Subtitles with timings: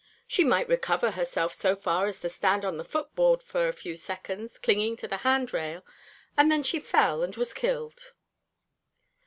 [0.25, 3.71] She might recover herself so far as to stand on the foot board for a
[3.71, 5.85] few seconds, clinging to the hand rail,
[6.35, 8.11] and then she fell and was killed."